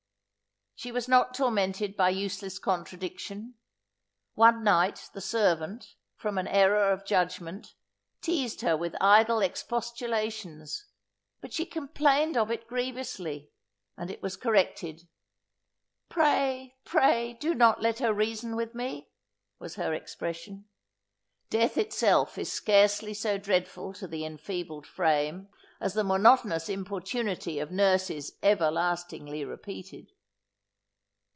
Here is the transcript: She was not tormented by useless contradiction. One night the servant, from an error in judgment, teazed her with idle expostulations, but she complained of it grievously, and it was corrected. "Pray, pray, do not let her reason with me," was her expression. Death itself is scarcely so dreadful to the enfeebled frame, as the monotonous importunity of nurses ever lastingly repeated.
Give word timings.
She 0.73 0.91
was 0.91 1.07
not 1.07 1.35
tormented 1.35 1.95
by 1.95 2.09
useless 2.09 2.57
contradiction. 2.57 3.53
One 4.33 4.63
night 4.63 5.11
the 5.13 5.21
servant, 5.21 5.93
from 6.15 6.39
an 6.39 6.47
error 6.47 6.91
in 6.95 7.05
judgment, 7.05 7.75
teazed 8.19 8.61
her 8.61 8.75
with 8.75 8.95
idle 8.99 9.41
expostulations, 9.41 10.87
but 11.39 11.53
she 11.53 11.67
complained 11.67 12.35
of 12.35 12.49
it 12.49 12.65
grievously, 12.65 13.51
and 13.95 14.09
it 14.09 14.23
was 14.23 14.35
corrected. 14.35 15.07
"Pray, 16.09 16.73
pray, 16.83 17.33
do 17.33 17.53
not 17.53 17.83
let 17.83 17.99
her 17.99 18.11
reason 18.11 18.55
with 18.55 18.73
me," 18.73 19.11
was 19.59 19.75
her 19.75 19.93
expression. 19.93 20.65
Death 21.51 21.77
itself 21.77 22.39
is 22.39 22.51
scarcely 22.51 23.13
so 23.13 23.37
dreadful 23.37 23.93
to 23.93 24.07
the 24.07 24.25
enfeebled 24.25 24.87
frame, 24.87 25.47
as 25.79 25.93
the 25.93 26.03
monotonous 26.03 26.67
importunity 26.69 27.59
of 27.59 27.69
nurses 27.69 28.31
ever 28.41 28.71
lastingly 28.71 29.45
repeated. 29.45 30.13